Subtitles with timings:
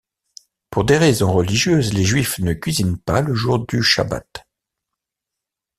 [0.71, 4.25] Pour des raisons religieuses, les Juifs ne cuisinent pas le jour du chabbat.